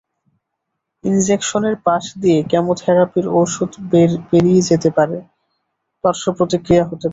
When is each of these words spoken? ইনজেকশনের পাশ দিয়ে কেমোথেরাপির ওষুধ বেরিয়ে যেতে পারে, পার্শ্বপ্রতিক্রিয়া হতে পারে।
ইনজেকশনের 1.03 1.75
পাশ 1.85 2.03
দিয়ে 2.21 2.39
কেমোথেরাপির 2.51 3.27
ওষুধ 3.41 3.71
বেরিয়ে 4.31 4.61
যেতে 4.69 4.89
পারে, 4.97 5.17
পার্শ্বপ্রতিক্রিয়া 6.03 6.83
হতে 6.83 6.97
পারে। 6.97 7.09